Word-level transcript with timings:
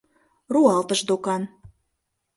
«Руалтышт 0.53 1.03
докан! 1.09 1.41